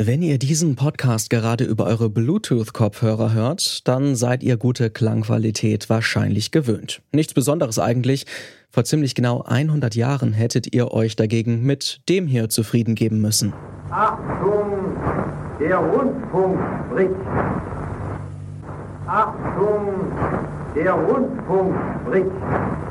[0.00, 6.52] Wenn ihr diesen Podcast gerade über eure Bluetooth-Kopfhörer hört, dann seid ihr gute Klangqualität wahrscheinlich
[6.52, 7.02] gewöhnt.
[7.10, 8.24] Nichts Besonderes eigentlich.
[8.70, 13.52] Vor ziemlich genau 100 Jahren hättet ihr euch dagegen mit dem hier zufrieden geben müssen.
[13.90, 14.96] Achtung,
[15.58, 17.10] der Rundfunk spricht.
[19.04, 20.12] Achtung,
[20.76, 21.74] der Rundfunk
[22.06, 22.87] spricht.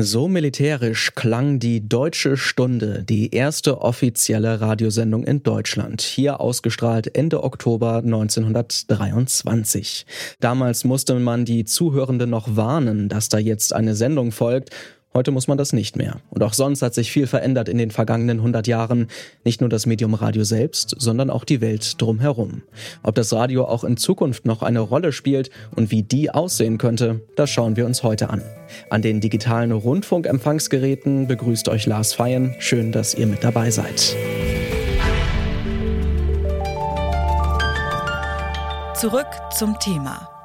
[0.00, 7.42] So militärisch klang die Deutsche Stunde, die erste offizielle Radiosendung in Deutschland, hier ausgestrahlt Ende
[7.42, 10.06] Oktober 1923.
[10.38, 14.70] Damals musste man die Zuhörenden noch warnen, dass da jetzt eine Sendung folgt,
[15.14, 16.20] Heute muss man das nicht mehr.
[16.30, 19.08] Und auch sonst hat sich viel verändert in den vergangenen 100 Jahren.
[19.42, 22.62] Nicht nur das Medium Radio selbst, sondern auch die Welt drumherum.
[23.02, 27.22] Ob das Radio auch in Zukunft noch eine Rolle spielt und wie die aussehen könnte,
[27.36, 28.42] das schauen wir uns heute an.
[28.90, 32.54] An den digitalen Rundfunkempfangsgeräten begrüßt euch Lars Feyen.
[32.58, 34.14] Schön, dass ihr mit dabei seid.
[38.94, 40.37] Zurück zum Thema.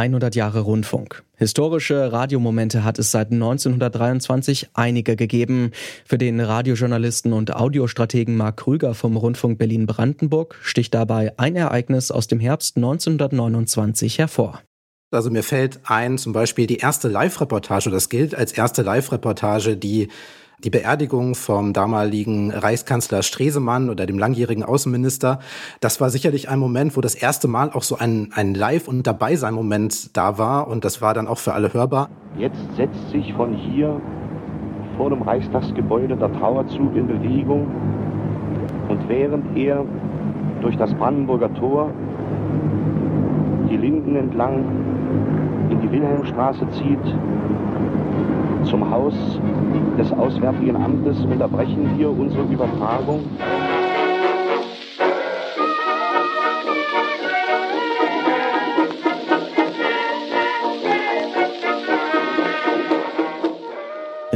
[0.00, 1.24] 100 Jahre Rundfunk.
[1.36, 5.72] Historische Radiomomente hat es seit 1923 einige gegeben.
[6.06, 12.28] Für den Radiojournalisten und Audiostrategen Marc Krüger vom Rundfunk Berlin-Brandenburg sticht dabei ein Ereignis aus
[12.28, 14.62] dem Herbst 1929 hervor.
[15.10, 20.08] Also mir fällt ein zum Beispiel die erste Live-Reportage, das gilt als erste Live-Reportage, die
[20.64, 25.40] die Beerdigung vom damaligen Reichskanzler Stresemann oder dem langjährigen Außenminister,
[25.80, 29.06] das war sicherlich ein Moment, wo das erste Mal auch so ein, ein Live- und
[29.06, 32.10] Dabeisein-Moment da war und das war dann auch für alle hörbar.
[32.38, 34.00] Jetzt setzt sich von hier
[34.96, 37.66] vor dem Reichstagsgebäude der Trauerzug in Bewegung
[38.88, 39.84] und während er
[40.60, 41.90] durch das Brandenburger Tor
[43.70, 44.64] die Linden entlang
[45.70, 46.98] in die Wilhelmstraße zieht,
[48.64, 49.14] zum Haus
[49.98, 53.79] des Auswärtigen Amtes unterbrechen wir unsere Übertragung.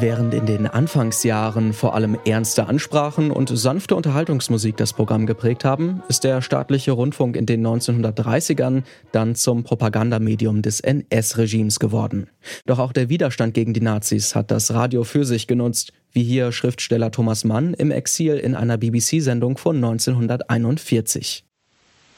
[0.00, 6.02] Während in den Anfangsjahren vor allem ernste Ansprachen und sanfte Unterhaltungsmusik das Programm geprägt haben,
[6.08, 12.30] ist der staatliche Rundfunk in den 1930ern dann zum Propagandamedium des NS-Regimes geworden.
[12.64, 16.50] Doch auch der Widerstand gegen die Nazis hat das Radio für sich genutzt, wie hier
[16.50, 21.44] Schriftsteller Thomas Mann im Exil in einer BBC-Sendung von 1941.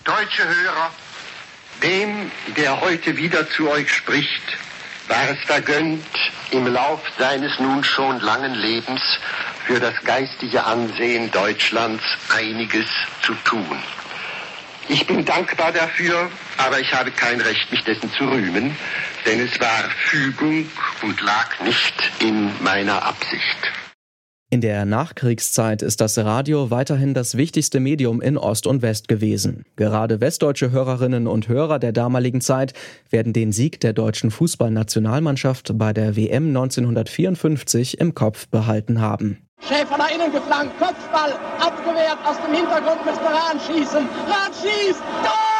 [0.04, 0.90] Deutsche Hörer,
[1.82, 4.56] dem, der heute wieder zu euch spricht,
[5.12, 6.06] war es vergönnt,
[6.52, 9.02] im Lauf seines nun schon langen Lebens
[9.66, 12.02] für das geistige Ansehen Deutschlands
[12.34, 12.86] einiges
[13.20, 13.78] zu tun.
[14.88, 18.74] Ich bin dankbar dafür, aber ich habe kein Recht, mich dessen zu rühmen,
[19.26, 20.70] denn es war Fügung
[21.02, 23.81] und lag nicht in meiner Absicht.
[24.52, 29.64] In der Nachkriegszeit ist das Radio weiterhin das wichtigste Medium in Ost und West gewesen.
[29.76, 32.74] Gerade westdeutsche Hörerinnen und Hörer der damaligen Zeit
[33.08, 39.38] werden den Sieg der deutschen Fußballnationalmannschaft bei der WM 1954 im Kopf behalten haben.
[39.66, 44.06] Schäfer nach innen geflankt, Kopfball, abgewehrt, aus dem Hintergrund müsste Rahn schießen.
[44.28, 45.52] Rahn schießt, Tor!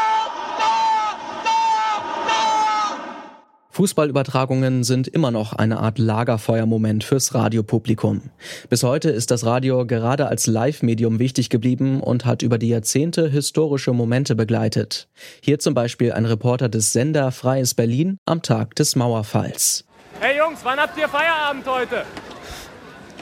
[3.72, 8.21] Fußballübertragungen sind immer noch eine Art Lagerfeuermoment fürs Radiopublikum.
[8.69, 13.31] Bis heute ist das Radio gerade als Live-Medium wichtig geblieben und hat über die Jahrzehnte
[13.31, 15.09] historische Momente begleitet.
[15.41, 19.87] Hier zum Beispiel ein Reporter des Sender Freies Berlin am Tag des Mauerfalls.
[20.21, 22.04] Hey Jungs, wann habt ihr Feierabend heute?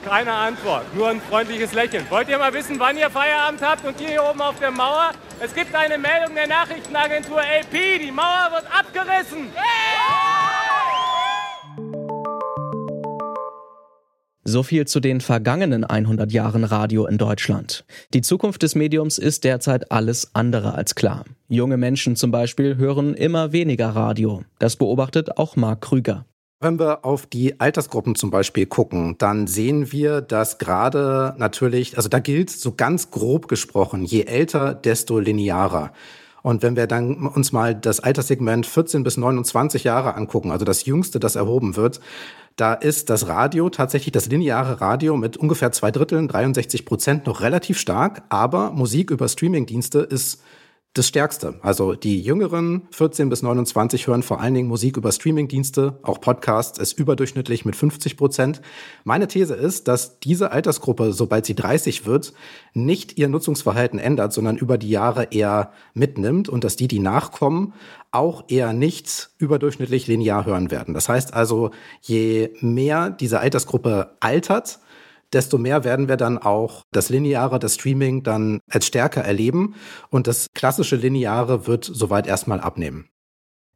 [0.04, 2.04] Keine Antwort, nur ein freundliches Lächeln.
[2.08, 5.12] Wollt ihr mal wissen, wann ihr Feierabend habt und hier oben auf der Mauer?
[5.40, 9.48] Es gibt eine Meldung der Nachrichtenagentur AP, die Mauer wird abgerissen.
[14.50, 17.84] So viel zu den vergangenen 100 Jahren Radio in Deutschland.
[18.12, 21.24] Die Zukunft des Mediums ist derzeit alles andere als klar.
[21.48, 24.42] Junge Menschen zum Beispiel hören immer weniger Radio.
[24.58, 26.24] Das beobachtet auch Marc Krüger.
[26.58, 32.08] Wenn wir auf die Altersgruppen zum Beispiel gucken, dann sehen wir, dass gerade natürlich, also
[32.08, 35.92] da gilt so ganz grob gesprochen, je älter, desto linearer.
[36.42, 40.84] Und wenn wir dann uns mal das Alterssegment 14 bis 29 Jahre angucken, also das
[40.84, 42.00] jüngste, das erhoben wird,
[42.56, 47.40] da ist das Radio tatsächlich das lineare Radio mit ungefähr zwei Dritteln, 63 Prozent noch
[47.40, 50.42] relativ stark, aber Musik über Streamingdienste ist
[50.94, 51.54] das Stärkste.
[51.62, 56.80] Also die Jüngeren, 14 bis 29, hören vor allen Dingen Musik über Streamingdienste, auch Podcasts
[56.80, 58.60] ist überdurchschnittlich mit 50 Prozent.
[59.04, 62.32] Meine These ist, dass diese Altersgruppe, sobald sie 30 wird,
[62.74, 67.72] nicht ihr Nutzungsverhalten ändert, sondern über die Jahre eher mitnimmt und dass die, die nachkommen,
[68.10, 70.92] auch eher nicht überdurchschnittlich linear hören werden.
[70.92, 71.70] Das heißt also,
[72.00, 74.80] je mehr diese Altersgruppe altert,
[75.32, 79.74] desto mehr werden wir dann auch das Lineare, das Streaming dann als stärker erleben
[80.10, 83.08] und das klassische Lineare wird soweit erstmal abnehmen.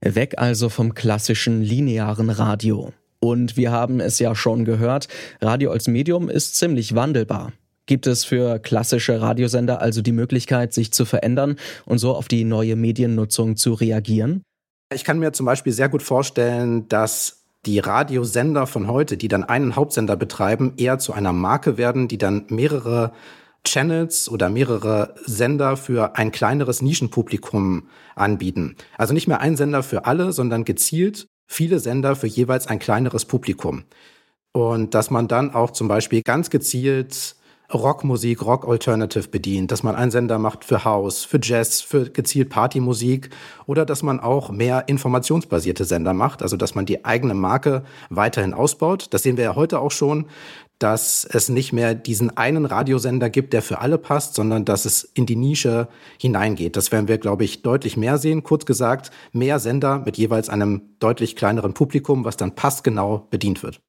[0.01, 2.93] Weg also vom klassischen linearen Radio.
[3.21, 5.09] Und wir haben es ja schon gehört,
[5.41, 7.53] Radio als Medium ist ziemlich wandelbar.
[7.87, 12.45] Gibt es für klassische Radiosender also die Möglichkeit, sich zu verändern und so auf die
[12.45, 14.43] neue Mediennutzung zu reagieren?
[14.93, 19.45] Ich kann mir zum Beispiel sehr gut vorstellen, dass die Radiosender von heute, die dann
[19.45, 23.13] einen Hauptsender betreiben, eher zu einer Marke werden, die dann mehrere
[23.65, 28.77] Channels oder mehrere Sender für ein kleineres Nischenpublikum anbieten.
[28.99, 33.25] Also nicht mehr ein Sender für alle, sondern gezielt viele Sender für jeweils ein kleineres
[33.25, 33.85] Publikum.
[34.53, 37.37] Und dass man dann auch zum Beispiel ganz gezielt
[37.73, 42.51] Rockmusik, Rock Alternative bedient, dass man einen Sender macht für House, für Jazz, für gezielt
[42.51, 43.31] Partymusik
[43.67, 48.55] oder dass man auch mehr informationsbasierte Sender macht, also dass man die eigene Marke weiterhin
[48.55, 49.09] ausbaut.
[49.11, 50.27] Das sehen wir ja heute auch schon,
[50.79, 55.05] dass es nicht mehr diesen einen Radiosender gibt, der für alle passt, sondern dass es
[55.05, 55.89] in die Nische
[56.21, 56.77] hineingeht.
[56.77, 58.43] Das werden wir, glaube ich, deutlich mehr sehen.
[58.43, 63.81] Kurz gesagt, mehr Sender mit jeweils einem deutlich kleineren Publikum, was dann passgenau bedient wird.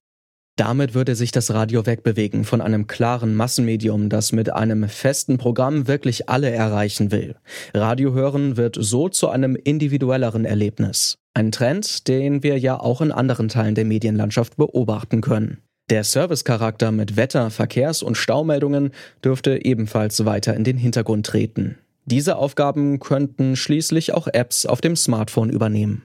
[0.57, 5.87] Damit würde sich das Radio wegbewegen von einem klaren Massenmedium, das mit einem festen Programm
[5.89, 7.35] wirklich alle erreichen will.
[7.73, 11.17] Radio hören wird so zu einem individuelleren Erlebnis.
[11.33, 15.57] Ein Trend, den wir ja auch in anderen Teilen der Medienlandschaft beobachten können.
[15.89, 18.91] Der Servicecharakter mit Wetter-, Verkehrs- und Staumeldungen
[19.23, 21.77] dürfte ebenfalls weiter in den Hintergrund treten.
[22.05, 26.03] Diese Aufgaben könnten schließlich auch Apps auf dem Smartphone übernehmen.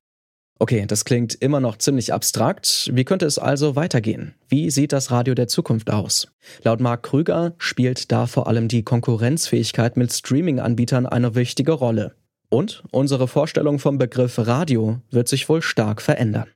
[0.63, 2.91] Okay, das klingt immer noch ziemlich abstrakt.
[2.93, 4.35] Wie könnte es also weitergehen?
[4.47, 6.29] Wie sieht das Radio der Zukunft aus?
[6.63, 12.15] Laut Marc Krüger spielt da vor allem die Konkurrenzfähigkeit mit Streaming-Anbietern eine wichtige Rolle.
[12.51, 16.49] Und unsere Vorstellung vom Begriff Radio wird sich wohl stark verändern.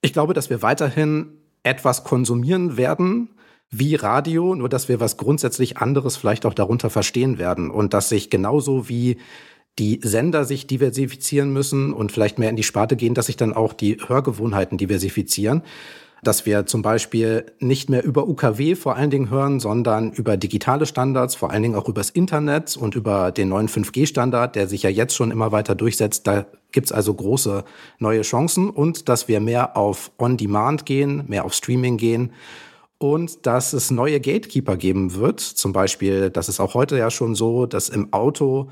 [0.00, 1.26] Ich glaube, dass wir weiterhin
[1.62, 3.28] etwas konsumieren werden,
[3.68, 8.08] wie Radio, nur dass wir was grundsätzlich anderes vielleicht auch darunter verstehen werden und dass
[8.08, 9.18] sich genauso wie
[9.78, 13.52] die Sender sich diversifizieren müssen und vielleicht mehr in die Sparte gehen, dass sich dann
[13.52, 15.62] auch die Hörgewohnheiten diversifizieren.
[16.22, 20.84] Dass wir zum Beispiel nicht mehr über UKW vor allen Dingen hören, sondern über digitale
[20.84, 24.90] Standards, vor allen Dingen auch übers Internet und über den neuen 5G-Standard, der sich ja
[24.90, 26.26] jetzt schon immer weiter durchsetzt.
[26.26, 27.64] Da gibt's also große
[27.98, 32.32] neue Chancen und dass wir mehr auf On-Demand gehen, mehr auf Streaming gehen
[32.98, 35.40] und dass es neue Gatekeeper geben wird.
[35.40, 38.68] Zum Beispiel, das ist auch heute ja schon so, dass im Auto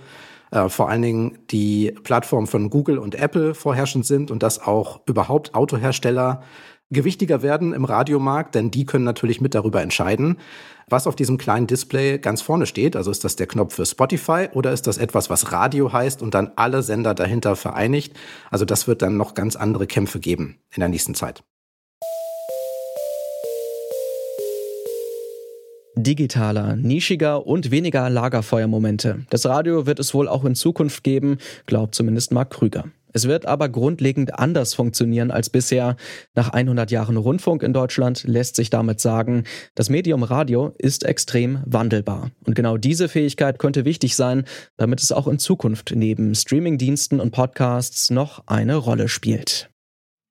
[0.51, 5.01] äh, vor allen Dingen die Plattform von Google und Apple vorherrschend sind und dass auch
[5.07, 6.43] überhaupt Autohersteller
[6.91, 10.39] gewichtiger werden im Radiomarkt, denn die können natürlich mit darüber entscheiden,
[10.89, 12.97] was auf diesem kleinen Display ganz vorne steht.
[12.97, 16.35] Also ist das der Knopf für Spotify oder ist das etwas, was Radio heißt und
[16.35, 18.15] dann alle Sender dahinter vereinigt?
[18.51, 21.45] Also das wird dann noch ganz andere Kämpfe geben in der nächsten Zeit.
[26.03, 29.27] Digitaler, nischiger und weniger Lagerfeuermomente.
[29.31, 32.85] Das Radio wird es wohl auch in Zukunft geben, glaubt zumindest Marc Krüger.
[33.13, 35.97] Es wird aber grundlegend anders funktionieren als bisher.
[36.35, 41.63] Nach 100 Jahren Rundfunk in Deutschland lässt sich damit sagen, das Medium Radio ist extrem
[41.65, 42.31] wandelbar.
[42.45, 44.45] Und genau diese Fähigkeit könnte wichtig sein,
[44.77, 49.71] damit es auch in Zukunft neben Streamingdiensten und Podcasts noch eine Rolle spielt.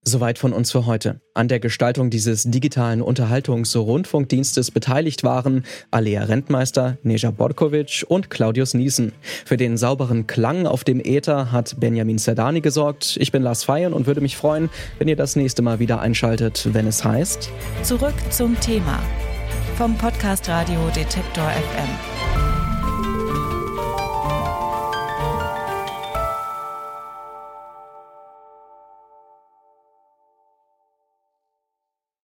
[0.07, 1.19] Soweit von uns für heute.
[1.33, 9.11] An der Gestaltung dieses digitalen Unterhaltungs-Rundfunkdienstes beteiligt waren Alea Rentmeister, Neja Borkovic und Claudius Niesen.
[9.43, 13.17] Für den sauberen Klang auf dem Äther hat Benjamin Zerdani gesorgt.
[13.19, 16.69] Ich bin Lars Feyen und würde mich freuen, wenn ihr das nächste Mal wieder einschaltet,
[16.71, 17.49] wenn es heißt
[17.83, 19.03] Zurück zum Thema
[19.75, 22.26] vom Podcast Radio Detektor FM.